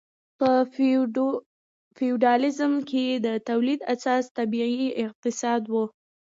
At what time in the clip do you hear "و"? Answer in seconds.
5.73-5.75